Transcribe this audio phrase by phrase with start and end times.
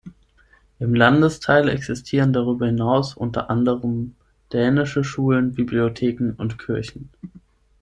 [0.79, 4.15] Im Landesteil existieren darüber hinaus unter anderem
[4.51, 7.11] dänische Schulen, Bibliotheken und Kirchen.